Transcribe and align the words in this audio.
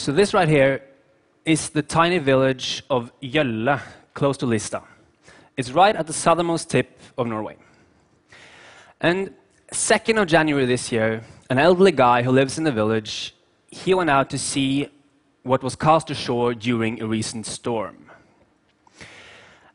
So 0.00 0.12
this 0.12 0.32
right 0.32 0.48
here 0.48 0.80
is 1.44 1.68
the 1.68 1.82
tiny 1.82 2.16
village 2.16 2.82
of 2.88 3.12
Gjølle, 3.20 3.78
close 4.14 4.38
to 4.38 4.46
Lista. 4.46 4.82
It's 5.58 5.72
right 5.72 5.94
at 5.94 6.06
the 6.06 6.12
southernmost 6.14 6.70
tip 6.70 6.98
of 7.18 7.26
Norway. 7.26 7.58
And 9.02 9.34
2nd 9.74 10.22
of 10.22 10.26
January 10.26 10.64
this 10.64 10.90
year, 10.90 11.22
an 11.50 11.58
elderly 11.58 11.92
guy 11.92 12.22
who 12.22 12.30
lives 12.30 12.56
in 12.56 12.64
the 12.64 12.72
village, 12.72 13.34
he 13.66 13.92
went 13.92 14.08
out 14.08 14.30
to 14.30 14.38
see 14.38 14.88
what 15.42 15.62
was 15.62 15.76
cast 15.76 16.08
ashore 16.08 16.54
during 16.54 17.02
a 17.02 17.06
recent 17.06 17.44
storm. 17.44 18.10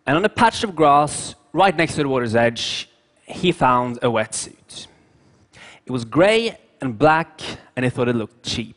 And 0.08 0.18
on 0.18 0.26
a 0.26 0.30
patch 0.30 0.64
of 0.64 0.76
grass 0.76 1.36
right 1.54 1.78
next 1.78 1.98
to 1.98 2.02
the 2.02 2.10
water's 2.10 2.36
edge, 2.36 2.90
he 3.28 3.52
found 3.52 3.98
a 3.98 4.08
wetsuit. 4.08 4.88
It 5.86 5.92
was 5.92 6.04
gray 6.04 6.58
and 6.82 6.98
black, 6.98 7.42
and 7.76 7.86
he 7.86 7.92
thought 7.92 8.10
it 8.10 8.16
looked 8.16 8.42
cheap. 8.42 8.75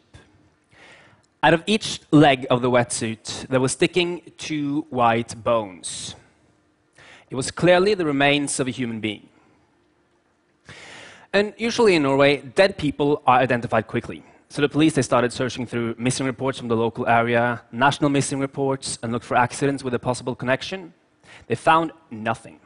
Out 1.41 1.55
of 1.55 1.62
each 1.66 2.01
leg 2.10 2.47
of 2.51 2.62
the 2.62 2.70
wetsuit, 2.70 3.47
there 3.47 3.60
was 3.60 3.70
sticking 3.70 4.23
two 4.38 4.87
white 4.91 5.41
bones. 5.45 6.16
It 7.30 7.37
was 7.37 7.52
clearly 7.52 7.95
the 7.95 8.05
remains 8.05 8.59
of 8.59 8.66
a 8.66 8.73
human 8.73 8.98
being. 8.98 9.28
And 11.33 11.55
usually 11.56 11.95
in 11.95 12.02
Norway, 12.02 12.38
dead 12.38 12.77
people 12.77 13.23
are 13.24 13.38
identified 13.38 13.87
quickly. 13.87 14.24
So 14.48 14.62
the 14.62 14.69
police 14.69 14.95
they 14.95 15.02
started 15.02 15.33
searching 15.33 15.64
through 15.64 15.95
missing 15.97 16.27
reports 16.27 16.59
from 16.59 16.66
the 16.66 16.77
local 16.77 17.06
area, 17.06 17.62
national 17.70 18.11
missing 18.11 18.41
reports, 18.41 18.98
and 19.02 19.12
looked 19.12 19.27
for 19.27 19.36
accidents 19.36 19.84
with 19.84 19.95
a 19.95 19.98
possible 19.98 20.34
connection. 20.34 20.92
They 21.47 21.55
found 21.55 21.92
nothing. 22.11 22.58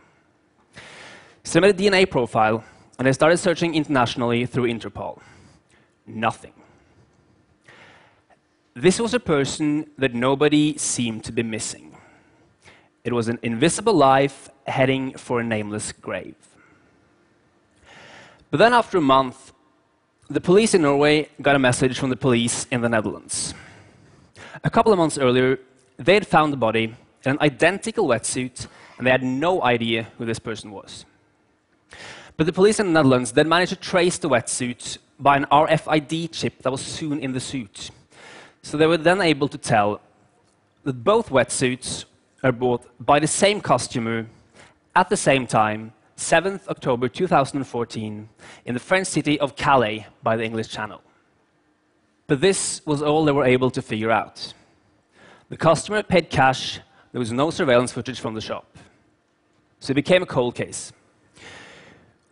So 1.45 1.61
they 1.61 1.67
made 1.67 1.79
a 1.79 1.83
DNA 1.83 2.09
profile, 2.09 2.65
and 2.99 3.07
they 3.07 3.13
started 3.13 3.37
searching 3.37 3.75
internationally 3.75 4.47
through 4.47 4.69
Interpol. 4.69 5.21
Nothing. 6.07 6.55
This 8.75 8.99
was 8.99 9.13
a 9.13 9.21
person 9.21 9.91
that 9.99 10.15
nobody 10.15 10.79
seemed 10.79 11.25
to 11.25 11.33
be 11.33 11.43
missing. 11.43 11.95
It 13.05 13.13
was 13.13 13.29
an 13.29 13.39
invisible 13.43 13.93
life 13.93 14.49
heading 14.67 15.13
for 15.19 15.41
a 15.41 15.45
nameless 15.45 15.93
grave. 15.93 16.37
But 18.51 18.59
then, 18.59 18.73
after 18.73 18.97
a 18.97 19.03
month, 19.03 19.53
the 20.31 20.41
police 20.41 20.73
in 20.73 20.83
Norway 20.83 21.29
got 21.43 21.55
a 21.55 21.59
message 21.59 21.99
from 21.99 22.09
the 22.09 22.17
police 22.17 22.67
in 22.71 22.81
the 22.81 22.89
Netherlands. 22.89 23.53
A 24.65 24.71
couple 24.71 24.93
of 24.93 24.99
months 24.99 25.19
earlier, 25.19 25.59
they 25.99 26.15
had 26.15 26.27
found 26.27 26.53
the 26.53 26.57
body 26.57 26.95
in 27.25 27.33
an 27.33 27.39
identical 27.41 28.07
wetsuit, 28.07 28.67
and 28.97 29.07
they 29.07 29.11
had 29.11 29.23
no 29.23 29.63
idea 29.63 30.09
who 30.17 30.25
this 30.25 30.39
person 30.39 30.71
was. 30.71 31.05
But 32.39 32.47
the 32.47 32.53
police 32.53 32.81
in 32.81 32.87
the 32.87 32.93
Netherlands 32.93 33.33
then 33.33 33.49
managed 33.49 33.71
to 33.71 33.77
trace 33.77 34.17
the 34.17 34.31
wetsuit 34.31 34.97
by 35.19 35.37
an 35.37 35.45
RFID 35.53 36.33
chip 36.33 36.63
that 36.63 36.71
was 36.71 36.81
soon 36.81 37.21
in 37.21 37.33
the 37.33 37.41
suit. 37.41 37.91
So 38.63 38.77
they 38.77 38.87
were 38.87 38.97
then 38.97 39.21
able 39.21 39.49
to 39.49 39.59
tell 39.59 40.01
that 40.85 41.05
both 41.05 41.31
wetsuits 41.31 42.05
are 42.43 42.53
bought 42.53 42.89
by 43.05 43.19
the 43.19 43.27
same 43.27 43.61
customer 43.61 44.27
at 44.95 45.09
the 45.09 45.17
same 45.17 45.47
time 45.47 45.93
7th 46.17 46.69
October 46.69 47.09
2014 47.09 48.29
in 48.65 48.75
the 48.75 48.81
French 48.81 49.07
city 49.09 49.41
of 49.41 49.57
Calais 49.57 50.07
by 50.23 50.37
the 50.37 50.45
English 50.45 50.69
Channel. 50.69 51.01
But 52.29 52.41
this 52.41 52.81
was 52.87 53.03
all 53.03 53.25
they 53.25 53.33
were 53.33 53.45
able 53.45 53.71
to 53.71 53.83
figure 53.83 54.11
out. 54.11 54.55
The 55.49 55.57
customer 55.57 56.03
paid 56.03 56.31
cash, 56.31 56.81
there 57.11 57.19
was 57.19 57.33
no 57.33 57.51
surveillance 57.51 57.93
footage 57.93 58.21
from 58.21 58.35
the 58.35 58.41
shop. 58.41 58.79
So 59.81 59.91
it 59.91 59.95
became 59.95 60.23
a 60.23 60.27
cold 60.27 60.55
case. 60.55 60.93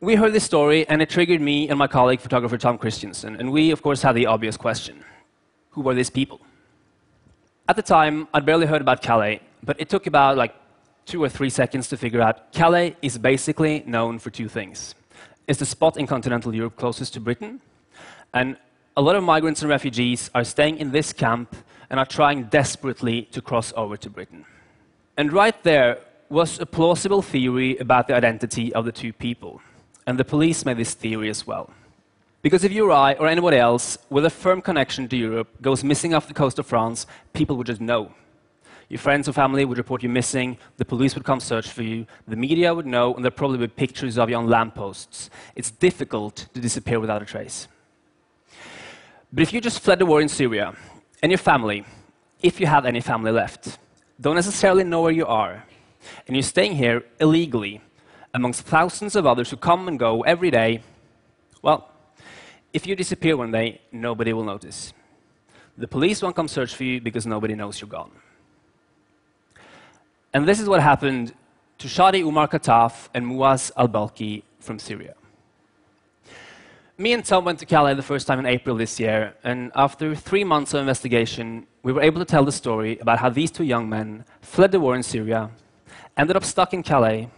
We 0.00 0.14
heard 0.14 0.32
this 0.32 0.44
story, 0.44 0.88
and 0.88 1.02
it 1.02 1.10
triggered 1.10 1.40
me 1.42 1.68
and 1.68 1.78
my 1.78 1.86
colleague, 1.86 2.20
photographer 2.20 2.56
Tom 2.56 2.78
Christiansen, 2.78 3.36
and 3.36 3.52
we, 3.52 3.70
of 3.72 3.82
course, 3.82 4.00
had 4.00 4.14
the 4.14 4.26
obvious 4.26 4.56
question 4.56 5.04
Who 5.70 5.82
were 5.82 5.94
these 5.94 6.10
people? 6.10 6.40
At 7.68 7.76
the 7.76 7.82
time, 7.82 8.26
I'd 8.34 8.44
barely 8.44 8.66
heard 8.66 8.80
about 8.80 9.02
Calais, 9.02 9.40
but 9.62 9.80
it 9.80 9.88
took 9.88 10.06
about 10.06 10.36
like 10.36 10.54
two 11.06 11.22
or 11.22 11.28
three 11.28 11.50
seconds 11.50 11.88
to 11.88 11.96
figure 11.96 12.20
out. 12.20 12.52
Calais 12.52 12.96
is 13.02 13.18
basically 13.18 13.84
known 13.86 14.18
for 14.18 14.30
two 14.30 14.48
things. 14.48 14.94
It's 15.46 15.60
the 15.60 15.66
spot 15.66 15.96
in 15.96 16.06
continental 16.06 16.54
Europe 16.54 16.76
closest 16.76 17.14
to 17.14 17.20
Britain, 17.20 17.60
and 18.34 18.56
a 18.96 19.02
lot 19.02 19.16
of 19.16 19.22
migrants 19.22 19.62
and 19.62 19.70
refugees 19.70 20.30
are 20.34 20.44
staying 20.44 20.78
in 20.78 20.90
this 20.90 21.12
camp 21.12 21.56
and 21.88 21.98
are 21.98 22.06
trying 22.06 22.44
desperately 22.44 23.22
to 23.32 23.40
cross 23.40 23.72
over 23.76 23.96
to 23.96 24.10
Britain. 24.10 24.44
And 25.16 25.32
right 25.32 25.60
there 25.62 25.98
was 26.28 26.60
a 26.60 26.66
plausible 26.66 27.22
theory 27.22 27.76
about 27.78 28.06
the 28.08 28.14
identity 28.14 28.72
of 28.74 28.84
the 28.84 28.92
two 28.92 29.12
people, 29.12 29.60
and 30.06 30.18
the 30.18 30.24
police 30.24 30.64
made 30.64 30.76
this 30.76 30.94
theory 30.94 31.28
as 31.28 31.46
well. 31.46 31.70
Because 32.42 32.64
if 32.64 32.72
you 32.72 32.86
or 32.86 32.92
I 32.92 33.14
or 33.14 33.26
anyone 33.26 33.52
else 33.52 33.98
with 34.08 34.24
a 34.24 34.30
firm 34.30 34.62
connection 34.62 35.08
to 35.08 35.16
Europe 35.16 35.60
goes 35.60 35.84
missing 35.84 36.14
off 36.14 36.26
the 36.26 36.34
coast 36.34 36.58
of 36.58 36.66
France, 36.66 37.06
people 37.32 37.56
would 37.56 37.66
just 37.66 37.80
know. 37.80 38.12
Your 38.88 38.98
friends 38.98 39.28
or 39.28 39.32
family 39.32 39.64
would 39.64 39.78
report 39.78 40.02
you 40.02 40.08
missing, 40.08 40.58
the 40.78 40.84
police 40.84 41.14
would 41.14 41.24
come 41.24 41.38
search 41.38 41.68
for 41.68 41.82
you, 41.82 42.06
the 42.26 42.34
media 42.34 42.74
would 42.74 42.86
know, 42.86 43.14
and 43.14 43.24
there'd 43.24 43.36
probably 43.36 43.58
be 43.58 43.68
pictures 43.68 44.18
of 44.18 44.30
you 44.30 44.36
on 44.36 44.48
lampposts. 44.48 45.30
It's 45.54 45.70
difficult 45.70 46.46
to 46.54 46.60
disappear 46.60 46.98
without 46.98 47.22
a 47.22 47.24
trace. 47.24 47.68
But 49.32 49.42
if 49.42 49.52
you 49.52 49.60
just 49.60 49.80
fled 49.80 50.00
the 50.00 50.06
war 50.06 50.20
in 50.20 50.28
Syria, 50.28 50.74
and 51.22 51.30
your 51.30 51.38
family, 51.38 51.84
if 52.42 52.58
you 52.58 52.66
have 52.66 52.84
any 52.84 53.00
family 53.00 53.30
left, 53.30 53.78
don't 54.20 54.34
necessarily 54.34 54.82
know 54.82 55.02
where 55.02 55.12
you 55.12 55.26
are, 55.26 55.64
and 56.26 56.34
you're 56.34 56.42
staying 56.42 56.74
here 56.74 57.04
illegally 57.20 57.80
amongst 58.34 58.62
thousands 58.62 59.14
of 59.14 59.24
others 59.24 59.50
who 59.50 59.56
come 59.56 59.86
and 59.86 60.00
go 60.00 60.22
every 60.22 60.50
day, 60.50 60.82
well, 61.62 61.90
if 62.72 62.86
you 62.86 62.94
disappear 62.94 63.36
one 63.36 63.50
day, 63.50 63.80
nobody 63.92 64.32
will 64.32 64.44
notice. 64.44 64.92
The 65.76 65.88
police 65.88 66.22
won't 66.22 66.36
come 66.36 66.48
search 66.48 66.74
for 66.74 66.84
you 66.84 67.00
because 67.00 67.26
nobody 67.26 67.54
knows 67.54 67.80
you're 67.80 67.88
gone. 67.88 68.10
And 70.32 70.46
this 70.46 70.60
is 70.60 70.68
what 70.68 70.80
happened 70.80 71.34
to 71.78 71.88
Shadi 71.88 72.20
Umar 72.20 72.46
Khataf 72.46 73.08
and 73.14 73.26
Muaz 73.26 73.72
al 73.76 73.88
Balki 73.88 74.42
from 74.60 74.78
Syria. 74.78 75.14
Me 76.98 77.14
and 77.14 77.24
Tom 77.24 77.46
went 77.46 77.58
to 77.58 77.64
Calais 77.64 77.94
the 77.94 78.02
first 78.02 78.26
time 78.26 78.38
in 78.38 78.44
April 78.44 78.76
this 78.76 79.00
year, 79.00 79.34
and 79.42 79.72
after 79.74 80.14
three 80.14 80.44
months 80.44 80.74
of 80.74 80.80
investigation, 80.80 81.66
we 81.82 81.92
were 81.92 82.02
able 82.02 82.18
to 82.18 82.26
tell 82.26 82.44
the 82.44 82.52
story 82.52 82.98
about 82.98 83.18
how 83.18 83.30
these 83.30 83.50
two 83.50 83.64
young 83.64 83.88
men 83.88 84.22
fled 84.42 84.70
the 84.70 84.78
war 84.78 84.94
in 84.94 85.02
Syria, 85.02 85.50
ended 86.18 86.36
up 86.36 86.44
stuck 86.44 86.74
in 86.74 86.82
Calais, 86.82 87.30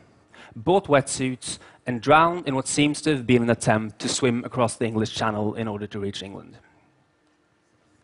bought 0.57 0.89
wetsuits, 0.89 1.59
and 1.87 2.01
drowned 2.01 2.47
in 2.47 2.55
what 2.55 2.69
seems 2.69 3.03
to 3.03 3.11
have 3.11 3.27
been 3.27 3.43
an 3.43 3.51
attempt 3.51 3.99
to 4.01 4.09
swim 4.09 4.45
across 4.45 4.77
the 4.77 4.87
English 4.87 5.15
Channel 5.15 5.55
in 5.55 5.67
order 5.69 5.87
to 5.87 5.99
reach 5.99 6.23
England. 6.23 6.57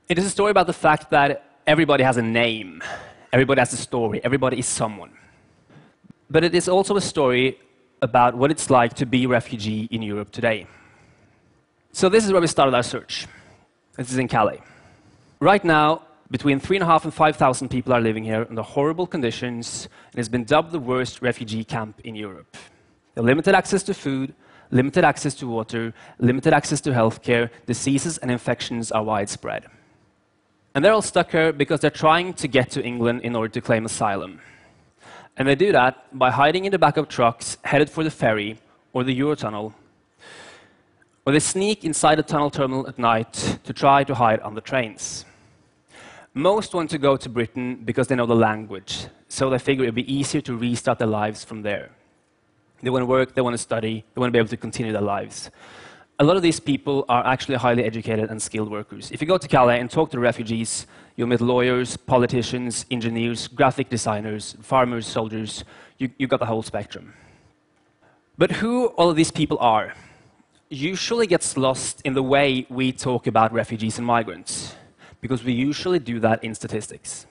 It 0.09 0.19
is 0.19 0.25
a 0.25 0.31
story 0.31 0.51
about 0.51 0.67
the 0.67 0.73
fact 0.73 1.11
that 1.11 1.45
everybody 1.67 2.03
has 2.03 2.17
a 2.17 2.23
name, 2.23 2.83
Everybody 3.33 3.61
has 3.61 3.73
a 3.75 3.77
story, 3.77 4.21
everybody 4.25 4.59
is 4.59 4.67
someone. 4.67 5.11
But 6.31 6.45
it 6.45 6.55
is 6.55 6.69
also 6.69 6.97
a 6.97 7.01
story 7.01 7.59
about 8.01 8.35
what 8.35 8.51
it's 8.51 8.71
like 8.71 8.95
to 8.95 9.07
be 9.07 9.25
a 9.25 9.29
refugee 9.29 9.89
in 9.91 10.03
Europe 10.03 10.31
today. 10.31 10.67
So, 11.93 12.09
this 12.09 12.25
is 12.25 12.33
where 12.33 12.41
we 12.41 12.47
started 12.47 12.75
our 12.75 12.83
search. 12.83 13.27
This 13.97 14.11
is 14.11 14.19
in 14.19 14.29
Calais. 14.29 14.63
Right 15.41 15.65
now, 15.65 16.03
between 16.31 16.61
3,500 16.61 17.05
and 17.05 17.15
5,000 17.15 17.69
people 17.69 17.93
are 17.93 18.01
living 18.01 18.25
here 18.25 18.47
under 18.49 18.63
horrible 18.63 19.07
conditions 19.07 19.89
and 20.13 20.19
has 20.19 20.29
been 20.29 20.45
dubbed 20.45 20.73
the 20.73 20.79
worst 20.79 21.21
refugee 21.23 21.65
camp 21.65 22.01
in 22.05 22.15
Europe. 22.15 22.57
Limited 23.19 23.55
access 23.55 23.83
to 23.85 23.95
food, 23.95 24.33
limited 24.71 25.05
access 25.05 25.35
to 25.35 25.47
water, 25.49 25.93
limited 26.19 26.53
access 26.53 26.81
to 26.83 26.91
healthcare, 26.91 27.51
diseases 27.67 28.19
and 28.19 28.31
infections 28.31 28.93
are 28.93 29.03
widespread. 29.03 29.67
And 30.75 30.85
they're 30.85 30.93
all 30.93 31.03
stuck 31.03 31.33
here 31.33 31.53
because 31.53 31.81
they're 31.81 31.91
trying 31.91 32.35
to 32.35 32.47
get 32.47 32.71
to 32.71 32.83
England 32.83 33.23
in 33.23 33.35
order 33.35 33.49
to 33.49 33.61
claim 33.61 33.85
asylum. 33.85 34.41
And 35.37 35.49
they 35.49 35.57
do 35.57 35.73
that 35.73 36.17
by 36.17 36.31
hiding 36.31 36.65
in 36.65 36.73
the 36.73 36.79
back 36.79 36.97
of 36.97 37.09
trucks 37.09 37.59
headed 37.65 37.91
for 37.91 38.05
the 38.05 38.11
ferry 38.11 38.59
or 38.93 39.03
the 39.03 39.19
Eurotunnel. 39.19 39.73
Or 41.27 41.33
they 41.33 41.41
sneak 41.41 41.85
inside 41.85 42.19
the 42.19 42.23
tunnel 42.23 42.51
terminal 42.51 42.87
at 42.87 42.99
night 42.99 43.59
to 43.65 43.73
try 43.73 44.05
to 44.05 44.15
hide 44.15 44.41
on 44.41 44.55
the 44.55 44.61
trains. 44.61 45.25
Most 46.35 46.75
want 46.75 46.91
to 46.91 46.99
go 46.99 47.17
to 47.17 47.29
Britain 47.29 47.83
because 47.85 48.07
they 48.07 48.15
know 48.15 48.27
the 48.27 48.37
language, 48.37 49.09
so 49.29 49.51
they 49.51 49.59
figure 49.59 49.85
it'd 49.85 49.95
be 49.95 50.13
easier 50.13 50.41
to 50.43 50.57
restart 50.57 50.99
their 50.99 51.09
lives 51.09 51.45
from 51.45 51.63
there. 51.63 51.91
They 52.83 52.91
want 52.91 53.03
to 53.03 53.07
work, 53.07 53.35
they 53.35 53.43
want 53.43 53.55
to 53.55 53.59
study, 53.59 54.05
they 54.15 54.21
want 54.21 54.29
to 54.29 54.33
be 54.33 54.39
able 54.39 54.49
to 54.49 54.57
continue 54.57 54.93
their 54.93 55.03
lives 55.03 55.51
a 56.21 56.25
lot 56.25 56.37
of 56.37 56.43
these 56.43 56.59
people 56.59 57.05
are 57.09 57.25
actually 57.25 57.55
highly 57.55 57.85
educated 57.85 58.29
and 58.29 58.43
skilled 58.43 58.71
workers. 58.71 59.13
If 59.13 59.21
you 59.21 59.29
go 59.29 59.39
to 59.39 59.47
Calais 59.47 59.79
and 59.79 59.89
talk 59.89 60.11
to 60.11 60.19
refugees, 60.19 60.87
you'll 61.15 61.29
meet 61.29 61.41
lawyers, 61.41 61.97
politicians, 61.97 62.87
engineers, 62.91 63.47
graphic 63.47 63.89
designers, 63.89 64.57
farmers, 64.61 65.07
soldiers. 65.07 65.65
You, 65.99 66.11
you 66.19 66.27
got 66.27 66.41
the 66.41 66.47
whole 66.47 66.63
spectrum. 66.63 67.15
But 68.37 68.51
who 68.51 68.87
all 68.99 69.09
of 69.09 69.17
these 69.17 69.31
people 69.31 69.59
are 69.61 69.95
usually 70.69 71.29
gets 71.29 71.57
lost 71.57 72.03
in 72.05 72.15
the 72.15 72.23
way 72.23 72.67
we 72.69 72.91
talk 72.93 73.29
about 73.29 73.53
refugees 73.53 73.97
and 73.97 74.07
migrants, 74.07 74.75
because 75.21 75.45
we 75.45 75.53
usually 75.53 76.01
do 76.01 76.19
that 76.21 76.43
in 76.43 76.55
statistics. 76.55 77.27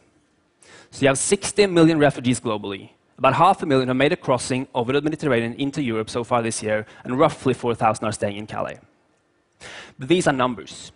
So 0.92 1.02
you 1.02 1.08
have 1.10 1.18
60 1.18 1.68
million 1.68 2.00
refugees 2.00 2.40
globally, 2.40 2.92
about 3.18 3.34
half 3.34 3.64
a 3.64 3.66
million 3.66 3.88
have 3.88 3.98
made 3.98 4.14
a 4.14 4.16
crossing 4.16 4.68
over 4.76 4.94
the 4.94 5.02
Mediterranean 5.02 5.54
into 5.54 5.82
Europe 5.82 6.10
so 6.10 6.24
far 6.24 6.42
this 6.42 6.62
year, 6.62 6.86
and 7.04 7.18
roughly 7.18 7.54
4,000 7.54 8.06
are 8.06 8.12
staying 8.12 8.38
in 8.38 8.46
Calais. 8.46 8.80
But 9.98 10.08
these 10.08 10.28
are 10.28 10.34
numbers. 10.34 10.92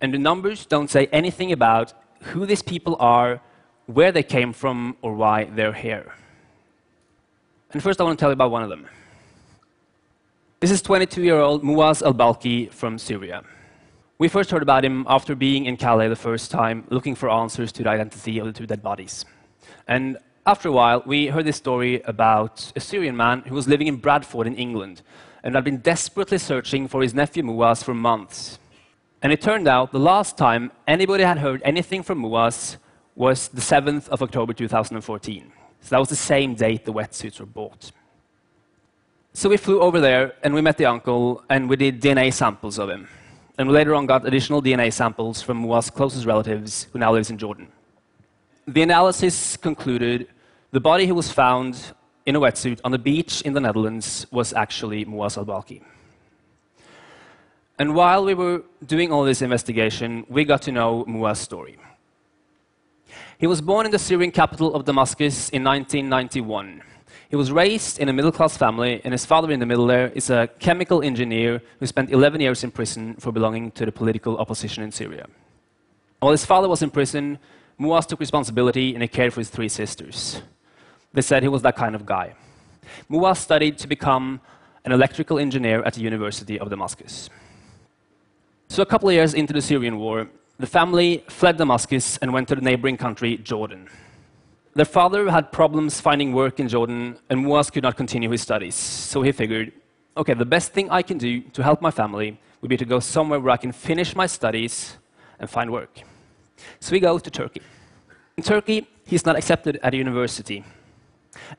And 0.00 0.12
the 0.12 0.18
numbers 0.18 0.66
don't 0.66 0.90
say 0.90 1.06
anything 1.12 1.52
about 1.52 1.94
who 2.22 2.44
these 2.44 2.62
people 2.62 2.96
are, 3.00 3.40
where 3.86 4.12
they 4.12 4.22
came 4.22 4.52
from, 4.52 4.96
or 5.00 5.14
why 5.14 5.44
they're 5.44 5.72
here. 5.72 6.12
And 7.72 7.82
first, 7.82 8.00
I 8.00 8.04
want 8.04 8.18
to 8.18 8.22
tell 8.22 8.30
you 8.30 8.34
about 8.34 8.50
one 8.50 8.62
of 8.62 8.68
them. 8.68 8.86
This 10.60 10.70
is 10.70 10.82
22 10.82 11.22
year 11.22 11.40
old 11.40 11.64
Muaz 11.64 12.02
al 12.02 12.14
Balki 12.14 12.70
from 12.70 12.98
Syria. 12.98 13.42
We 14.18 14.28
first 14.28 14.50
heard 14.50 14.62
about 14.62 14.84
him 14.84 15.04
after 15.08 15.34
being 15.34 15.64
in 15.64 15.76
Calais 15.76 16.08
the 16.08 16.14
first 16.14 16.50
time, 16.50 16.84
looking 16.90 17.14
for 17.14 17.30
answers 17.30 17.72
to 17.72 17.82
the 17.82 17.88
identity 17.88 18.38
of 18.38 18.46
the 18.46 18.52
two 18.52 18.66
dead 18.66 18.82
bodies. 18.82 19.24
And 19.88 20.18
after 20.44 20.68
a 20.68 20.72
while, 20.72 21.02
we 21.06 21.28
heard 21.28 21.44
this 21.44 21.56
story 21.56 22.02
about 22.02 22.72
a 22.74 22.80
Syrian 22.80 23.16
man 23.16 23.42
who 23.42 23.54
was 23.54 23.68
living 23.68 23.86
in 23.86 23.96
Bradford 23.96 24.46
in 24.46 24.56
England 24.56 25.02
and 25.44 25.54
had 25.54 25.64
been 25.64 25.78
desperately 25.78 26.38
searching 26.38 26.88
for 26.88 27.00
his 27.00 27.14
nephew 27.14 27.44
Muaz 27.44 27.84
for 27.84 27.94
months. 27.94 28.58
And 29.22 29.32
it 29.32 29.40
turned 29.40 29.68
out 29.68 29.92
the 29.92 30.00
last 30.00 30.36
time 30.36 30.72
anybody 30.88 31.22
had 31.22 31.38
heard 31.38 31.62
anything 31.64 32.02
from 32.02 32.20
Muaz 32.20 32.76
was 33.14 33.48
the 33.48 33.60
7th 33.60 34.08
of 34.08 34.20
October 34.20 34.52
2014. 34.52 35.52
So 35.80 35.88
that 35.90 36.00
was 36.00 36.08
the 36.08 36.16
same 36.16 36.54
date 36.54 36.84
the 36.84 36.92
wetsuits 36.92 37.38
were 37.38 37.46
bought. 37.46 37.92
So 39.34 39.48
we 39.48 39.56
flew 39.56 39.80
over 39.80 40.00
there 40.00 40.34
and 40.42 40.54
we 40.54 40.60
met 40.60 40.76
the 40.76 40.86
uncle 40.86 41.44
and 41.48 41.68
we 41.68 41.76
did 41.76 42.00
DNA 42.00 42.32
samples 42.32 42.78
of 42.80 42.90
him. 42.90 43.08
And 43.58 43.68
we 43.68 43.74
later 43.74 43.94
on 43.94 44.06
got 44.06 44.26
additional 44.26 44.60
DNA 44.60 44.92
samples 44.92 45.40
from 45.40 45.62
Muaz's 45.62 45.90
closest 45.90 46.26
relatives 46.26 46.88
who 46.92 46.98
now 46.98 47.12
lives 47.12 47.30
in 47.30 47.38
Jordan. 47.38 47.68
The 48.66 48.82
analysis 48.82 49.56
concluded 49.56 50.28
the 50.70 50.78
body 50.78 51.06
who 51.06 51.16
was 51.16 51.32
found 51.32 51.76
in 52.26 52.36
a 52.36 52.40
wetsuit 52.40 52.80
on 52.84 52.92
the 52.92 52.98
beach 52.98 53.42
in 53.42 53.54
the 53.54 53.60
Netherlands 53.60 54.24
was 54.30 54.52
actually 54.52 55.04
Muaz 55.04 55.36
al 55.36 55.44
Balki. 55.44 55.82
And 57.76 57.96
while 57.96 58.24
we 58.24 58.34
were 58.34 58.62
doing 58.86 59.10
all 59.10 59.24
this 59.24 59.42
investigation, 59.42 60.24
we 60.28 60.44
got 60.44 60.62
to 60.62 60.72
know 60.72 61.04
Muaz's 61.08 61.40
story. 61.40 61.76
He 63.38 63.48
was 63.48 63.60
born 63.60 63.86
in 63.86 63.90
the 63.90 63.98
Syrian 63.98 64.30
capital 64.30 64.72
of 64.76 64.84
Damascus 64.84 65.48
in 65.48 65.64
1991. 65.64 66.82
He 67.30 67.34
was 67.34 67.50
raised 67.50 67.98
in 67.98 68.08
a 68.08 68.12
middle 68.12 68.30
class 68.30 68.56
family, 68.56 69.00
and 69.02 69.10
his 69.10 69.26
father 69.26 69.50
in 69.50 69.58
the 69.58 69.66
middle 69.66 69.88
there 69.88 70.08
is 70.14 70.30
a 70.30 70.48
chemical 70.60 71.02
engineer 71.02 71.60
who 71.80 71.86
spent 71.86 72.12
11 72.12 72.40
years 72.40 72.62
in 72.62 72.70
prison 72.70 73.16
for 73.16 73.32
belonging 73.32 73.72
to 73.72 73.84
the 73.84 73.90
political 73.90 74.38
opposition 74.38 74.84
in 74.84 74.92
Syria. 74.92 75.26
While 76.20 76.30
his 76.30 76.44
father 76.44 76.68
was 76.68 76.82
in 76.82 76.90
prison, 76.90 77.40
Muaz 77.82 78.06
took 78.06 78.20
responsibility 78.20 78.94
and 78.94 79.02
he 79.02 79.08
cared 79.08 79.32
for 79.32 79.40
his 79.40 79.50
three 79.50 79.68
sisters. 79.68 80.42
They 81.12 81.22
said 81.22 81.42
he 81.42 81.48
was 81.48 81.62
that 81.62 81.76
kind 81.76 81.94
of 81.94 82.06
guy. 82.06 82.34
Muaz 83.10 83.38
studied 83.38 83.78
to 83.78 83.88
become 83.88 84.40
an 84.84 84.92
electrical 84.92 85.38
engineer 85.38 85.82
at 85.82 85.94
the 85.94 86.00
University 86.00 86.58
of 86.58 86.70
Damascus. 86.70 87.28
So, 88.68 88.82
a 88.82 88.86
couple 88.86 89.08
of 89.08 89.14
years 89.14 89.34
into 89.34 89.52
the 89.52 89.60
Syrian 89.60 89.98
war, 89.98 90.28
the 90.58 90.66
family 90.66 91.24
fled 91.28 91.56
Damascus 91.58 92.18
and 92.18 92.32
went 92.32 92.48
to 92.48 92.54
the 92.54 92.62
neighboring 92.62 92.96
country, 92.96 93.36
Jordan. 93.36 93.88
Their 94.74 94.86
father 94.86 95.30
had 95.30 95.52
problems 95.52 96.00
finding 96.00 96.32
work 96.32 96.58
in 96.58 96.68
Jordan, 96.68 97.18
and 97.28 97.44
Muaz 97.44 97.70
could 97.70 97.82
not 97.82 97.96
continue 97.96 98.30
his 98.30 98.42
studies. 98.42 98.74
So 98.74 99.20
he 99.22 99.32
figured, 99.32 99.72
okay, 100.16 100.34
the 100.34 100.46
best 100.46 100.72
thing 100.72 100.88
I 100.88 101.02
can 101.02 101.18
do 101.18 101.40
to 101.56 101.62
help 101.62 101.82
my 101.82 101.90
family 101.90 102.40
would 102.60 102.70
be 102.70 102.76
to 102.78 102.86
go 102.86 103.00
somewhere 103.00 103.40
where 103.40 103.52
I 103.52 103.58
can 103.58 103.72
finish 103.72 104.16
my 104.16 104.26
studies 104.26 104.96
and 105.38 105.50
find 105.50 105.70
work. 105.70 106.02
So 106.80 106.94
he 106.94 107.00
goes 107.00 107.22
to 107.22 107.30
Turkey. 107.30 107.62
In 108.36 108.42
Turkey, 108.42 108.86
he's 109.04 109.26
not 109.26 109.36
accepted 109.36 109.78
at 109.82 109.94
a 109.94 109.96
university. 109.96 110.64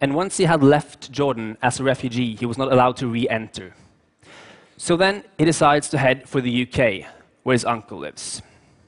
And 0.02 0.16
once 0.16 0.38
he 0.38 0.46
had 0.46 0.64
left 0.64 1.12
Jordan 1.12 1.58
as 1.62 1.80
a 1.80 1.84
refugee, 1.84 2.36
he 2.36 2.46
was 2.46 2.58
not 2.58 2.72
allowed 2.72 2.98
to 2.98 3.08
re 3.08 3.28
enter. 3.30 3.74
So 4.78 4.98
then 4.98 5.24
he 5.38 5.46
decides 5.46 5.90
to 5.90 5.98
head 5.98 6.28
for 6.28 6.42
the 6.42 6.68
UK, 6.68 7.08
where 7.44 7.54
his 7.54 7.66
uncle 7.66 8.00
lives. 8.00 8.42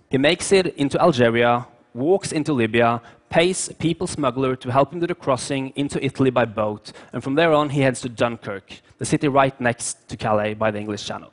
He 0.09 0.17
makes 0.17 0.51
it 0.51 0.67
into 0.75 0.99
Algeria, 1.01 1.67
walks 1.93 2.31
into 2.31 2.53
Libya, 2.53 3.01
pays 3.29 3.69
a 3.69 3.73
people 3.73 4.07
smuggler 4.07 4.55
to 4.55 4.71
help 4.71 4.93
him 4.93 4.99
do 4.99 5.07
the 5.07 5.15
crossing 5.15 5.73
into 5.75 6.03
Italy 6.03 6.29
by 6.29 6.45
boat, 6.45 6.91
and 7.13 7.23
from 7.23 7.35
there 7.35 7.53
on 7.53 7.69
he 7.69 7.81
heads 7.81 8.01
to 8.01 8.09
Dunkirk, 8.09 8.81
the 8.97 9.05
city 9.05 9.27
right 9.27 9.59
next 9.59 10.07
to 10.09 10.17
Calais 10.17 10.53
by 10.53 10.71
the 10.71 10.79
English 10.79 11.05
Channel. 11.05 11.31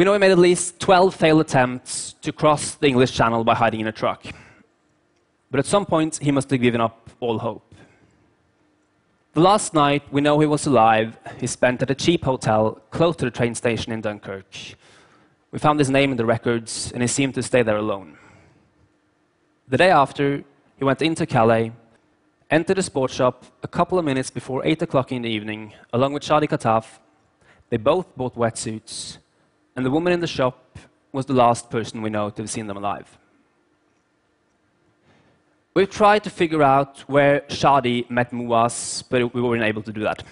We 0.00 0.04
know 0.06 0.14
he 0.14 0.18
made 0.18 0.30
at 0.30 0.38
least 0.38 0.80
12 0.80 1.14
failed 1.14 1.42
attempts 1.42 2.14
to 2.22 2.32
cross 2.32 2.74
the 2.74 2.86
English 2.86 3.12
Channel 3.12 3.44
by 3.44 3.54
hiding 3.54 3.80
in 3.80 3.86
a 3.86 3.92
truck. 3.92 4.24
But 5.50 5.60
at 5.60 5.66
some 5.66 5.84
point, 5.84 6.16
he 6.16 6.30
must 6.30 6.48
have 6.48 6.62
given 6.62 6.80
up 6.80 7.10
all 7.20 7.38
hope. 7.38 7.74
The 9.34 9.42
last 9.42 9.74
night 9.74 10.02
we 10.10 10.22
know 10.22 10.40
he 10.40 10.46
was 10.46 10.64
alive, 10.66 11.18
he 11.38 11.46
spent 11.46 11.82
at 11.82 11.90
a 11.90 11.94
cheap 11.94 12.24
hotel 12.24 12.80
close 12.90 13.14
to 13.16 13.26
the 13.26 13.30
train 13.30 13.54
station 13.54 13.92
in 13.92 14.00
Dunkirk. 14.00 14.56
We 15.50 15.58
found 15.58 15.78
his 15.78 15.90
name 15.90 16.12
in 16.12 16.16
the 16.16 16.24
records, 16.24 16.90
and 16.92 17.02
he 17.02 17.06
seemed 17.06 17.34
to 17.34 17.42
stay 17.42 17.62
there 17.62 17.76
alone. 17.76 18.16
The 19.68 19.76
day 19.76 19.90
after, 19.90 20.42
he 20.78 20.84
went 20.84 21.02
into 21.02 21.26
Calais, 21.26 21.72
entered 22.50 22.78
a 22.78 22.82
sports 22.82 23.12
shop 23.12 23.44
a 23.62 23.68
couple 23.68 23.98
of 23.98 24.06
minutes 24.06 24.30
before 24.30 24.64
8 24.64 24.80
o'clock 24.80 25.12
in 25.12 25.20
the 25.20 25.28
evening, 25.28 25.74
along 25.92 26.14
with 26.14 26.22
Shadi 26.22 26.48
Kataf. 26.48 26.86
They 27.68 27.76
both 27.76 28.16
bought 28.16 28.34
wetsuits, 28.34 29.18
and 29.76 29.86
the 29.86 29.90
woman 29.90 30.12
in 30.12 30.20
the 30.20 30.26
shop 30.26 30.78
was 31.12 31.26
the 31.26 31.32
last 31.32 31.70
person 31.70 32.02
we 32.02 32.10
know 32.10 32.30
to 32.30 32.42
have 32.42 32.50
seen 32.50 32.66
them 32.66 32.76
alive. 32.76 33.18
We've 35.74 35.90
tried 35.90 36.24
to 36.24 36.30
figure 36.30 36.62
out 36.62 37.00
where 37.08 37.40
Shadi 37.42 38.08
met 38.10 38.32
Muaz, 38.32 39.04
but 39.08 39.32
we 39.32 39.40
weren't 39.40 39.62
able 39.62 39.82
to 39.82 39.92
do 39.92 40.00
that. 40.02 40.24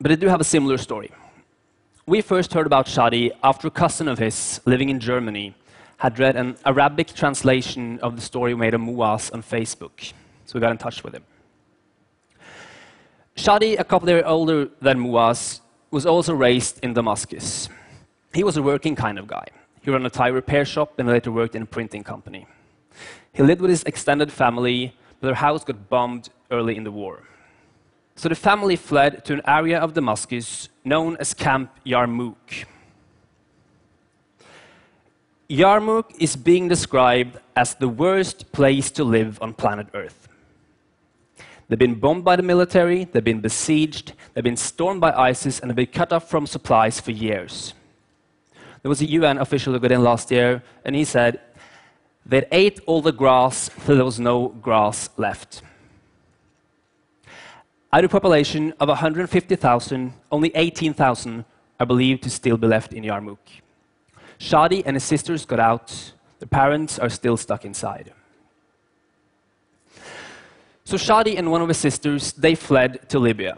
But 0.00 0.12
I 0.12 0.14
do 0.14 0.28
have 0.28 0.40
a 0.40 0.44
similar 0.44 0.78
story. 0.78 1.10
We 2.06 2.20
first 2.20 2.52
heard 2.52 2.66
about 2.66 2.86
Shadi 2.86 3.32
after 3.42 3.66
a 3.66 3.70
cousin 3.70 4.08
of 4.08 4.18
his 4.18 4.60
living 4.66 4.88
in 4.88 5.00
Germany 5.00 5.54
had 5.96 6.18
read 6.18 6.36
an 6.36 6.56
Arabic 6.64 7.14
translation 7.14 7.98
of 8.00 8.14
the 8.16 8.22
story 8.22 8.54
made 8.54 8.74
of 8.74 8.80
Muaz 8.80 9.32
on 9.32 9.42
Facebook. 9.42 10.12
So 10.44 10.54
we 10.54 10.60
got 10.60 10.70
in 10.70 10.78
touch 10.78 11.02
with 11.02 11.14
him. 11.14 11.24
Shadi, 13.36 13.78
a 13.78 13.84
couple 13.84 14.08
of 14.08 14.14
years 14.14 14.24
older 14.26 14.68
than 14.80 14.98
Muaz, 14.98 15.60
was 15.90 16.06
also 16.06 16.34
raised 16.34 16.78
in 16.84 16.92
Damascus. 16.92 17.68
He 18.34 18.42
was 18.42 18.56
a 18.56 18.62
working 18.62 18.96
kind 18.96 19.18
of 19.18 19.26
guy. 19.26 19.46
He 19.82 19.90
ran 19.90 20.04
a 20.04 20.10
tire 20.10 20.32
repair 20.32 20.64
shop 20.64 20.98
and 20.98 21.08
later 21.08 21.30
worked 21.30 21.54
in 21.54 21.62
a 21.62 21.66
printing 21.66 22.02
company. 22.02 22.46
He 23.32 23.42
lived 23.42 23.60
with 23.60 23.70
his 23.70 23.84
extended 23.84 24.32
family, 24.32 24.94
but 25.20 25.28
their 25.28 25.34
house 25.36 25.64
got 25.64 25.88
bombed 25.88 26.30
early 26.50 26.76
in 26.76 26.84
the 26.84 26.90
war. 26.90 27.22
So 28.16 28.28
the 28.28 28.34
family 28.34 28.76
fled 28.76 29.24
to 29.26 29.34
an 29.34 29.42
area 29.46 29.78
of 29.78 29.94
Damascus 29.94 30.68
known 30.84 31.16
as 31.18 31.34
Camp 31.34 31.70
Yarmouk. 31.84 32.64
Yarmouk 35.48 36.14
is 36.18 36.36
being 36.36 36.68
described 36.68 37.38
as 37.54 37.74
the 37.74 37.88
worst 37.88 38.50
place 38.52 38.90
to 38.92 39.04
live 39.04 39.38
on 39.42 39.52
planet 39.52 39.88
Earth. 39.94 40.28
They've 41.68 41.78
been 41.78 42.00
bombed 42.00 42.24
by 42.24 42.36
the 42.36 42.42
military, 42.42 43.04
they've 43.04 43.24
been 43.24 43.40
besieged, 43.40 44.12
they've 44.32 44.44
been 44.44 44.56
stormed 44.56 45.00
by 45.00 45.12
ISIS, 45.12 45.60
and 45.60 45.70
they've 45.70 45.76
been 45.76 45.86
cut 45.86 46.12
off 46.12 46.28
from 46.28 46.46
supplies 46.46 47.00
for 47.00 47.10
years. 47.10 47.74
There 48.84 48.90
was 48.90 49.00
a 49.00 49.06
UN 49.06 49.38
official 49.38 49.72
who 49.72 49.80
got 49.80 49.92
in 49.92 50.04
last 50.04 50.30
year, 50.30 50.62
and 50.84 50.94
he 50.94 51.06
said 51.06 51.40
they 52.26 52.44
ate 52.52 52.80
all 52.84 53.00
the 53.00 53.12
grass 53.12 53.70
till 53.86 53.94
there 53.96 54.04
was 54.04 54.20
no 54.20 54.48
grass 54.48 55.08
left. 55.16 55.62
Out 57.90 58.04
of 58.04 58.10
a 58.10 58.12
population 58.12 58.74
of 58.78 58.88
150,000, 58.88 60.12
only 60.30 60.52
18,000 60.54 61.46
are 61.80 61.86
believed 61.86 62.24
to 62.24 62.30
still 62.30 62.58
be 62.58 62.66
left 62.66 62.92
in 62.92 63.04
Yarmouk. 63.04 63.38
Shadi 64.38 64.82
and 64.84 64.96
his 64.96 65.04
sisters 65.04 65.46
got 65.46 65.60
out. 65.60 66.12
Their 66.38 66.48
parents 66.48 66.98
are 66.98 67.08
still 67.08 67.38
stuck 67.38 67.64
inside. 67.64 68.12
So 70.84 70.98
Shadi 70.98 71.38
and 71.38 71.50
one 71.50 71.62
of 71.62 71.68
his 71.68 71.78
sisters, 71.78 72.34
they 72.34 72.54
fled 72.54 73.08
to 73.08 73.18
Libya. 73.18 73.56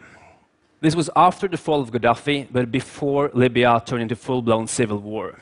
This 0.87 0.95
was 0.95 1.11
after 1.17 1.49
the 1.49 1.57
fall 1.57 1.81
of 1.81 1.91
Gaddafi, 1.91 2.47
but 2.53 2.71
before 2.71 3.33
Libya 3.35 3.83
turned 3.85 4.03
into 4.03 4.15
full-blown 4.15 4.69
civil 4.69 4.99
war. 4.99 5.37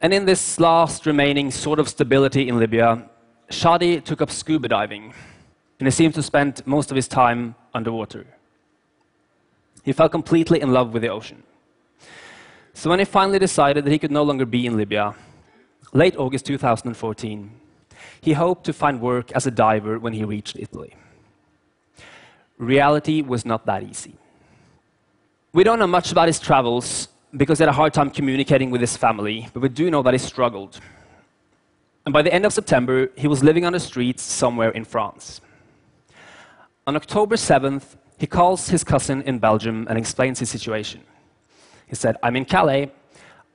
And 0.00 0.14
in 0.14 0.24
this 0.24 0.58
last 0.58 1.04
remaining 1.04 1.50
sort 1.50 1.78
of 1.78 1.86
stability 1.86 2.48
in 2.48 2.58
Libya, 2.58 3.10
Shadi 3.50 4.02
took 4.02 4.22
up 4.22 4.30
scuba 4.30 4.68
diving, 4.68 5.12
and 5.78 5.86
he 5.86 5.90
seemed 5.90 6.14
to 6.14 6.22
spend 6.22 6.66
most 6.66 6.90
of 6.90 6.96
his 6.96 7.08
time 7.08 7.54
underwater. 7.74 8.26
He 9.82 9.92
fell 9.92 10.08
completely 10.08 10.62
in 10.62 10.72
love 10.72 10.94
with 10.94 11.02
the 11.02 11.10
ocean. 11.10 11.42
So 12.72 12.88
when 12.88 13.00
he 13.00 13.04
finally 13.04 13.38
decided 13.38 13.84
that 13.84 13.90
he 13.90 13.98
could 13.98 14.10
no 14.10 14.22
longer 14.22 14.46
be 14.46 14.64
in 14.64 14.78
Libya, 14.78 15.14
late 15.92 16.16
August 16.16 16.46
2014, 16.46 17.50
he 18.22 18.32
hoped 18.32 18.64
to 18.64 18.72
find 18.72 18.98
work 19.02 19.30
as 19.32 19.46
a 19.46 19.50
diver 19.50 19.98
when 19.98 20.14
he 20.14 20.24
reached 20.24 20.56
Italy. 20.58 20.94
Reality 22.60 23.22
was 23.22 23.46
not 23.46 23.64
that 23.64 23.82
easy. 23.82 24.14
We 25.54 25.64
don't 25.64 25.78
know 25.78 25.86
much 25.86 26.12
about 26.12 26.28
his 26.28 26.38
travels, 26.38 27.08
because 27.34 27.58
he 27.58 27.62
had 27.62 27.70
a 27.70 27.72
hard 27.72 27.94
time 27.94 28.10
communicating 28.10 28.70
with 28.70 28.82
his 28.82 28.98
family, 28.98 29.48
but 29.54 29.60
we 29.60 29.70
do 29.70 29.90
know 29.90 30.02
that 30.02 30.12
he 30.12 30.18
struggled. 30.18 30.78
And 32.04 32.12
by 32.12 32.20
the 32.20 32.32
end 32.32 32.44
of 32.44 32.52
September, 32.52 33.08
he 33.16 33.28
was 33.28 33.42
living 33.42 33.64
on 33.64 33.72
the 33.72 33.80
streets 33.80 34.22
somewhere 34.22 34.70
in 34.70 34.84
France. 34.84 35.40
On 36.86 36.96
October 36.96 37.36
7th, 37.36 37.96
he 38.18 38.26
calls 38.26 38.68
his 38.68 38.84
cousin 38.84 39.22
in 39.22 39.38
Belgium 39.38 39.86
and 39.88 39.96
explains 39.96 40.38
his 40.38 40.50
situation. 40.50 41.00
He 41.86 41.94
said, 41.94 42.18
I'm 42.22 42.36
in 42.36 42.44
Calais. 42.44 42.90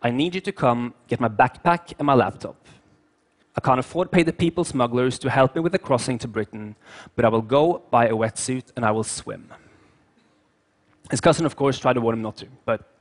I 0.01 0.09
need 0.09 0.33
you 0.33 0.41
to 0.41 0.51
come 0.51 0.95
get 1.07 1.19
my 1.19 1.29
backpack 1.29 1.93
and 1.99 2.07
my 2.07 2.15
laptop. 2.15 2.55
I 3.57 3.61
can't 3.61 3.79
afford 3.79 4.09
to 4.09 4.15
pay 4.15 4.23
the 4.23 4.33
people 4.33 4.63
smugglers 4.63 5.17
to 5.19 5.29
help 5.29 5.55
me 5.55 5.61
with 5.61 5.71
the 5.71 5.79
crossing 5.79 6.17
to 6.19 6.27
Britain, 6.27 6.75
but 7.15 7.23
I 7.23 7.29
will 7.29 7.41
go 7.41 7.83
buy 7.89 8.07
a 8.07 8.13
wetsuit 8.13 8.71
and 8.75 8.85
I 8.85 8.91
will 8.91 9.03
swim. 9.03 9.53
His 11.09 11.21
cousin, 11.21 11.45
of 11.45 11.55
course, 11.55 11.79
tried 11.79 11.93
to 11.93 12.01
warn 12.01 12.15
him 12.15 12.21
not 12.21 12.37
to, 12.37 12.47
but 12.65 12.91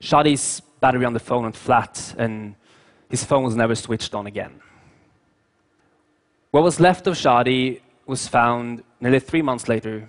Shadi's 0.00 0.60
battery 0.80 1.04
on 1.04 1.14
the 1.14 1.20
phone 1.20 1.44
went 1.44 1.56
flat, 1.56 2.14
and 2.18 2.54
his 3.08 3.24
phone 3.24 3.42
was 3.42 3.56
never 3.56 3.74
switched 3.74 4.14
on 4.14 4.26
again. 4.26 4.60
What 6.50 6.62
was 6.62 6.78
left 6.78 7.06
of 7.06 7.14
Shadi 7.14 7.80
was 8.06 8.28
found 8.28 8.84
nearly 9.00 9.20
three 9.20 9.42
months 9.42 9.68
later, 9.68 10.08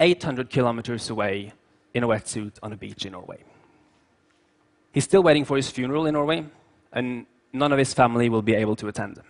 800 0.00 0.50
kilometers 0.50 1.10
away, 1.10 1.52
in 1.92 2.02
a 2.02 2.08
wetsuit 2.08 2.58
on 2.62 2.72
a 2.72 2.76
beach 2.76 3.04
in 3.06 3.12
Norway. 3.12 3.38
He's 4.92 5.04
still 5.04 5.22
waiting 5.22 5.44
for 5.44 5.56
his 5.56 5.70
funeral 5.70 6.06
in 6.06 6.14
Norway, 6.14 6.46
and 6.92 7.26
none 7.52 7.72
of 7.72 7.78
his 7.78 7.92
family 7.92 8.28
will 8.28 8.42
be 8.42 8.54
able 8.54 8.76
to 8.76 8.88
attend. 8.88 9.20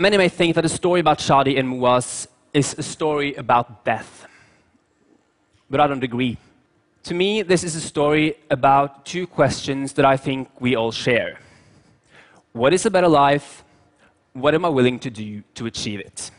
Many 0.00 0.16
may 0.16 0.28
think 0.28 0.54
that 0.54 0.62
the 0.62 0.68
story 0.68 1.00
about 1.00 1.18
Shadi 1.18 1.58
and 1.58 1.68
Muaz 1.68 2.28
is 2.54 2.72
a 2.78 2.84
story 2.84 3.34
about 3.34 3.84
death, 3.84 4.28
but 5.68 5.80
I 5.80 5.88
don't 5.88 6.04
agree. 6.04 6.36
To 7.02 7.14
me, 7.14 7.42
this 7.42 7.64
is 7.64 7.74
a 7.74 7.80
story 7.80 8.36
about 8.48 9.04
two 9.04 9.26
questions 9.26 9.94
that 9.94 10.04
I 10.04 10.16
think 10.16 10.48
we 10.60 10.76
all 10.76 10.92
share. 10.92 11.40
What 12.52 12.72
is 12.72 12.86
a 12.86 12.92
better 12.92 13.08
life? 13.08 13.64
What 14.34 14.54
am 14.54 14.64
I 14.64 14.68
willing 14.68 15.00
to 15.00 15.10
do 15.10 15.42
to 15.56 15.66
achieve 15.66 15.98
it? 15.98 16.30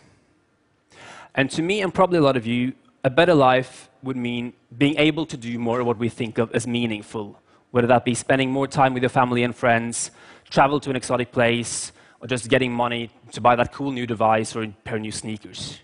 And 1.36 1.52
to 1.52 1.62
me, 1.62 1.82
and 1.82 1.94
probably 1.94 2.20
a 2.20 2.22
lot 2.22 2.38
of 2.38 2.48
you, 2.48 2.72
a 3.04 3.10
better 3.10 3.34
life 3.34 3.90
would 4.04 4.16
mean 4.16 4.54
being 4.78 4.98
able 4.98 5.26
to 5.26 5.36
do 5.36 5.60
more 5.60 5.82
of 5.82 5.86
what 5.86 5.98
we 5.98 6.08
think 6.08 6.38
of 6.38 6.50
as 6.56 6.66
meaningful, 6.66 7.38
whether 7.72 7.88
that 7.88 8.06
be 8.06 8.16
spending 8.16 8.52
more 8.52 8.68
time 8.68 8.94
with 8.94 9.04
your 9.04 9.10
family 9.10 9.44
and 9.44 9.54
friends, 9.54 10.12
travel 10.50 10.80
to 10.80 10.90
an 10.90 10.96
exotic 10.96 11.34
place, 11.34 11.92
or 12.22 12.28
just 12.28 12.50
getting 12.50 12.72
money 12.72 13.10
to 13.32 13.42
buy 13.42 13.56
that 13.56 13.72
cool 13.72 13.92
new 13.92 14.06
device 14.06 14.56
or 14.56 14.64
a 14.64 14.68
pair 14.84 14.96
of 14.96 15.02
new 15.02 15.12
sneakers. 15.12 15.80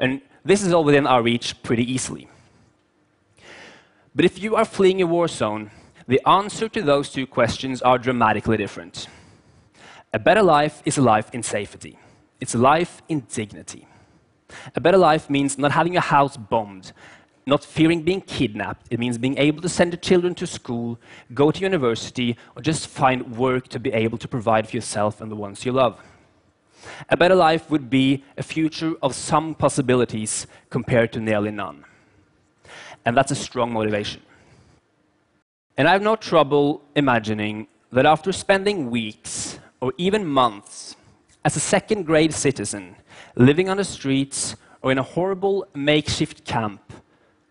And 0.00 0.20
this 0.44 0.62
is 0.62 0.72
all 0.72 0.84
within 0.84 1.06
our 1.06 1.22
reach 1.22 1.62
pretty 1.62 1.90
easily. 1.90 2.28
But 4.14 4.24
if 4.24 4.42
you 4.42 4.56
are 4.56 4.64
fleeing 4.64 5.00
a 5.02 5.06
war 5.06 5.28
zone, 5.28 5.70
the 6.06 6.20
answer 6.26 6.68
to 6.68 6.82
those 6.82 7.10
two 7.10 7.26
questions 7.26 7.82
are 7.82 7.98
dramatically 7.98 8.56
different. 8.56 9.08
A 10.12 10.18
better 10.18 10.42
life 10.42 10.82
is 10.84 10.96
a 10.96 11.02
life 11.02 11.32
in 11.34 11.42
safety. 11.42 11.98
It's 12.40 12.54
a 12.54 12.58
life 12.58 13.02
in 13.08 13.26
dignity. 13.32 13.86
A 14.74 14.80
better 14.80 14.96
life 14.96 15.28
means 15.28 15.58
not 15.58 15.72
having 15.72 15.96
a 15.96 16.00
house 16.00 16.36
bombed, 16.36 16.92
not 17.48 17.64
fearing 17.64 18.02
being 18.02 18.20
kidnapped. 18.20 18.86
It 18.90 19.00
means 19.00 19.18
being 19.18 19.38
able 19.38 19.62
to 19.62 19.68
send 19.68 19.92
the 19.92 19.96
children 19.96 20.34
to 20.36 20.46
school, 20.46 20.98
go 21.34 21.50
to 21.50 21.60
university, 21.60 22.36
or 22.54 22.62
just 22.62 22.86
find 22.86 23.36
work 23.36 23.68
to 23.68 23.80
be 23.80 23.92
able 23.92 24.18
to 24.18 24.28
provide 24.28 24.68
for 24.68 24.76
yourself 24.76 25.20
and 25.20 25.30
the 25.30 25.36
ones 25.36 25.64
you 25.64 25.72
love. 25.72 26.00
A 27.08 27.16
better 27.16 27.34
life 27.34 27.70
would 27.70 27.90
be 27.90 28.22
a 28.36 28.42
future 28.42 28.94
of 29.02 29.14
some 29.14 29.54
possibilities 29.54 30.46
compared 30.70 31.12
to 31.14 31.20
nearly 31.20 31.50
none. 31.50 31.84
And 33.04 33.16
that's 33.16 33.32
a 33.32 33.34
strong 33.34 33.72
motivation. 33.72 34.22
And 35.76 35.88
I 35.88 35.92
have 35.92 36.02
no 36.02 36.16
trouble 36.16 36.82
imagining 36.94 37.68
that 37.92 38.04
after 38.04 38.32
spending 38.32 38.90
weeks 38.90 39.58
or 39.80 39.92
even 39.96 40.26
months 40.26 40.96
as 41.44 41.56
a 41.56 41.60
second 41.60 42.04
grade 42.04 42.34
citizen 42.34 42.96
living 43.36 43.68
on 43.68 43.78
the 43.78 43.84
streets 43.84 44.56
or 44.82 44.92
in 44.92 44.98
a 44.98 45.02
horrible 45.02 45.66
makeshift 45.74 46.44
camp 46.44 46.92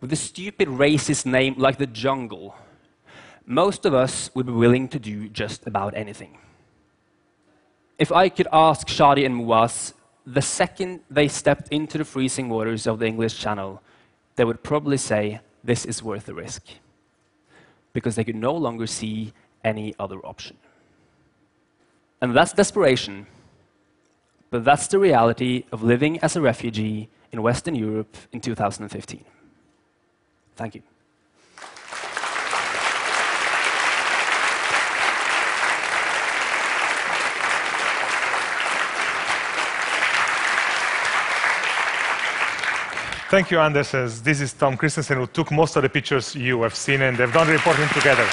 with 0.01 0.13
a 0.13 0.15
stupid 0.15 0.67
racist 0.67 1.25
name 1.25 1.55
like 1.57 1.77
the 1.77 1.87
jungle, 1.87 2.55
most 3.45 3.85
of 3.85 3.93
us 3.93 4.29
would 4.35 4.45
be 4.45 4.51
willing 4.51 4.87
to 4.89 4.99
do 4.99 5.29
just 5.29 5.65
about 5.65 5.95
anything. 5.95 6.37
If 7.97 8.11
I 8.11 8.29
could 8.29 8.47
ask 8.51 8.87
Shadi 8.87 9.25
and 9.25 9.35
Muaz 9.35 9.93
the 10.25 10.41
second 10.41 10.99
they 11.09 11.27
stepped 11.29 11.69
into 11.69 11.97
the 11.97 12.05
freezing 12.05 12.49
waters 12.49 12.85
of 12.85 12.99
the 12.99 13.05
English 13.05 13.39
Channel, 13.39 13.81
they 14.35 14.43
would 14.43 14.61
probably 14.61 14.97
say, 14.97 15.39
this 15.63 15.85
is 15.85 16.03
worth 16.03 16.25
the 16.25 16.33
risk 16.33 16.63
because 17.93 18.15
they 18.15 18.23
could 18.23 18.35
no 18.35 18.53
longer 18.53 18.85
see 18.85 19.33
any 19.63 19.95
other 19.97 20.19
option. 20.25 20.57
And 22.21 22.35
that's 22.35 22.53
desperation, 22.53 23.25
but 24.49 24.63
that's 24.63 24.87
the 24.87 24.99
reality 24.99 25.63
of 25.71 25.81
living 25.81 26.19
as 26.19 26.35
a 26.35 26.41
refugee 26.41 27.09
in 27.31 27.41
Western 27.41 27.75
Europe 27.75 28.15
in 28.31 28.41
2015. 28.41 29.23
Thank 30.57 30.75
you. 30.75 30.81
Thank 43.29 43.51
you, 43.51 43.59
Anders. 43.59 44.21
This 44.21 44.41
is 44.41 44.53
Tom 44.53 44.77
Christensen, 44.77 45.17
who 45.17 45.27
took 45.27 45.51
most 45.51 45.75
of 45.75 45.83
the 45.83 45.89
pictures 45.89 46.33
you 46.33 46.61
have 46.61 46.73
seen, 46.73 47.01
and 47.01 47.17
they've 47.17 47.31
done 47.31 47.45
the 47.45 47.53
reporting 47.53 47.87
together. 47.89 48.25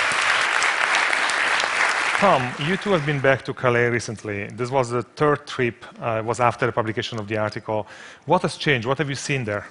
Tom, 2.18 2.54
you 2.60 2.76
two 2.76 2.92
have 2.92 3.04
been 3.04 3.20
back 3.20 3.44
to 3.44 3.52
Calais 3.52 3.88
recently. 3.88 4.46
This 4.46 4.70
was 4.70 4.90
the 4.90 5.02
third 5.02 5.46
trip, 5.46 5.84
uh, 6.00 6.20
it 6.20 6.24
was 6.24 6.38
after 6.40 6.64
the 6.64 6.72
publication 6.72 7.18
of 7.18 7.26
the 7.26 7.36
article. 7.36 7.86
What 8.24 8.42
has 8.42 8.56
changed? 8.56 8.86
What 8.86 8.98
have 8.98 9.08
you 9.10 9.16
seen 9.16 9.44
there? 9.44 9.66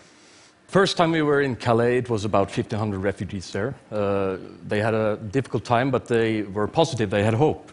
First 0.68 0.98
time 0.98 1.12
we 1.12 1.22
were 1.22 1.42
in 1.42 1.56
Calais, 1.56 1.98
it 1.98 2.10
was 2.10 2.26
about 2.26 2.48
1,500 2.48 2.98
refugees 3.00 3.52
there. 3.52 3.76
Uh, 3.92 4.38
they 4.68 4.80
had 4.80 4.94
a 4.94 5.18
difficult 5.18 5.64
time, 5.64 5.92
but 5.92 6.08
they 6.08 6.42
were 6.42 6.68
positive, 6.68 7.10
they 7.10 7.24
had 7.24 7.36
hope. 7.36 7.72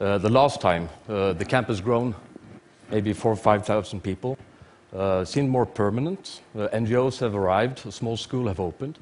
Uh, 0.00 0.18
the 0.18 0.28
last 0.28 0.60
time, 0.60 0.88
uh, 1.08 1.32
the 1.34 1.44
camp 1.44 1.68
has 1.68 1.80
grown 1.80 2.14
maybe 2.90 3.12
four 3.12 3.32
or 3.32 3.36
5,000 3.36 4.00
people 4.00 4.36
uh, 4.92 5.24
seemed 5.24 5.48
more 5.48 5.64
permanent. 5.64 6.42
Uh, 6.54 6.68
NGOs 6.68 7.18
have 7.20 7.34
arrived, 7.34 7.86
a 7.86 7.92
small 7.92 8.16
school 8.16 8.48
have 8.48 8.60
opened. 8.60 8.98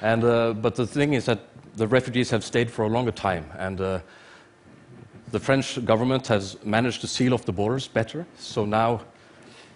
And, 0.00 0.24
uh, 0.24 0.54
but 0.54 0.74
the 0.74 0.86
thing 0.86 1.12
is 1.12 1.26
that 1.26 1.40
the 1.76 1.86
refugees 1.86 2.30
have 2.30 2.42
stayed 2.42 2.70
for 2.70 2.84
a 2.84 2.88
longer 2.88 3.12
time. 3.12 3.44
And 3.58 3.78
the 3.78 5.38
French 5.38 5.84
government 5.84 6.26
has 6.26 6.56
managed 6.64 7.02
to 7.02 7.06
seal 7.06 7.34
off 7.34 7.44
the 7.44 7.52
borders 7.52 7.86
better. 7.86 8.26
So 8.38 8.64
now 8.64 9.02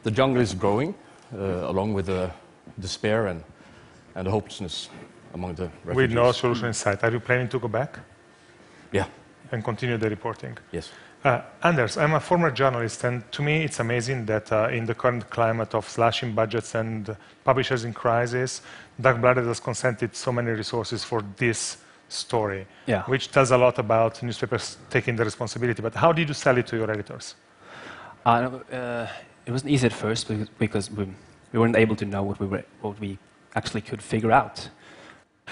the 0.03 0.11
jungle 0.11 0.43
is 0.43 0.55
growing, 0.55 0.95
along 1.33 1.95
with 1.95 2.07
the 2.07 2.33
despair 2.79 3.27
and, 3.27 3.43
and 4.15 4.27
the 4.27 4.31
hopelessness 4.31 4.89
among 5.35 5.55
the 5.55 5.71
refugees. 5.85 5.97
With 5.97 6.13
no 6.13 6.33
solution 6.33 6.67
in 6.67 6.75
sight. 6.75 7.03
Are 7.03 7.11
you 7.11 7.21
planning 7.21 7.49
to 7.49 7.59
go 7.59 7.69
back? 7.69 7.99
Yeah. 8.93 9.07
And 9.53 9.63
continue 9.65 9.97
the 9.97 10.09
reporting? 10.09 10.57
Yes. 10.73 10.91
Uh, 11.25 11.41
Anders, 11.63 11.97
I'm 11.97 12.13
a 12.13 12.21
former 12.21 12.51
journalist, 12.51 13.03
and 13.05 13.31
to 13.33 13.43
me 13.43 13.65
it's 13.65 13.81
amazing 13.81 14.27
that 14.27 14.53
uh, 14.53 14.69
in 14.71 14.85
the 14.85 14.95
current 14.95 15.31
climate 15.31 15.75
of 15.75 15.89
slashing 15.89 16.35
budgets 16.35 16.75
and 16.75 17.17
publishers 17.45 17.85
in 17.85 17.95
crisis, 17.95 18.61
Dagbladet 19.01 19.47
has 19.47 19.59
consented 19.59 20.15
so 20.15 20.31
many 20.33 20.51
resources 20.51 21.03
for 21.03 21.25
this 21.37 21.79
story, 22.11 22.67
yeah. 22.87 23.05
which 23.05 23.31
tells 23.31 23.53
a 23.53 23.57
lot 23.57 23.79
about 23.79 24.23
newspapers 24.23 24.77
taking 24.91 25.17
the 25.17 25.25
responsibility. 25.25 25.81
But 25.81 25.95
how 25.95 26.13
did 26.13 26.29
you 26.29 26.35
sell 26.35 26.59
it 26.59 26.67
to 26.67 26.77
your 26.77 26.91
editors? 26.91 27.37
Uh, 28.27 28.29
uh 28.71 29.07
it 29.47 29.53
wasn't 29.53 29.71
easy 29.71 29.87
at 29.87 29.93
first 29.93 30.31
because 30.59 30.91
we, 30.91 31.07
we 31.55 31.61
weren't 31.61 31.77
able 31.77 31.95
to 31.95 32.05
know 32.05 32.25
what 32.25 32.41
we, 32.41 32.47
were, 32.47 32.65
what 32.81 32.99
we 32.99 33.17
actually 33.55 33.81
could 33.81 34.03
figure 34.03 34.33
out. 34.33 34.69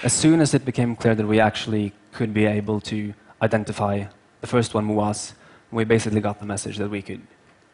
As 0.03 0.11
soon 0.11 0.41
as 0.41 0.53
it 0.53 0.65
became 0.65 0.97
clear 0.97 1.15
that 1.15 1.25
we 1.25 1.39
actually 1.39 1.93
could 2.11 2.33
be 2.33 2.45
able 2.45 2.81
to 2.81 3.13
identify 3.41 4.03
the 4.41 4.47
first 4.47 4.73
one 4.73 4.89
was 4.89 5.33
we 5.71 5.85
basically 5.85 6.19
got 6.19 6.41
the 6.41 6.45
message 6.45 6.75
that 6.75 6.89
we 6.89 7.01
could 7.01 7.21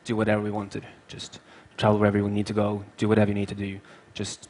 do 0.05 0.15
whatever 0.15 0.43
we 0.43 0.51
wanted. 0.51 0.85
Just 1.07 1.39
travel 1.75 1.97
wherever 1.97 2.23
we 2.23 2.29
need 2.29 2.45
to 2.45 2.53
go, 2.53 2.85
do 2.97 3.07
whatever 3.07 3.29
you 3.31 3.35
need 3.35 3.47
to 3.47 3.55
do, 3.55 3.79
just 4.13 4.47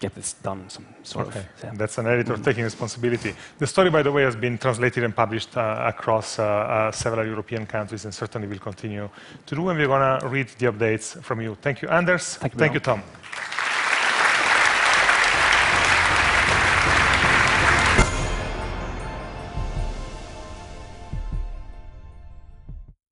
get 0.00 0.14
this 0.14 0.32
done, 0.32 0.68
some 0.68 0.86
sort 1.02 1.28
okay. 1.28 1.40
of. 1.40 1.46
Yeah. 1.62 1.72
That's 1.74 1.98
an 1.98 2.06
editor 2.06 2.32
mm-hmm. 2.32 2.42
taking 2.42 2.64
responsibility. 2.64 3.34
The 3.58 3.66
story, 3.66 3.90
by 3.90 4.02
the 4.02 4.10
way, 4.10 4.22
has 4.22 4.34
been 4.34 4.56
translated 4.58 5.04
and 5.04 5.14
published 5.14 5.56
uh, 5.56 5.92
across 5.94 6.38
uh, 6.38 6.44
uh, 6.44 6.90
several 6.90 7.26
European 7.26 7.66
countries 7.66 8.06
and 8.06 8.14
certainly 8.14 8.48
will 8.48 8.58
continue 8.58 9.08
to 9.46 9.54
do. 9.54 9.68
And 9.68 9.78
we're 9.78 9.86
going 9.86 10.20
to 10.20 10.26
read 10.26 10.48
the 10.58 10.66
updates 10.72 11.22
from 11.22 11.40
you. 11.42 11.56
Thank 11.60 11.82
you, 11.82 11.88
Anders. 11.88 12.36
Thank 12.36 12.54
you, 12.54 12.58
Thank 12.58 12.74
you 12.74 12.80
Tom. 12.80 13.02